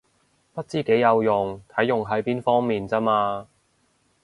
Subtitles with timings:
[0.55, 3.47] 不知幾有用，睇用喺邊方面咋嘛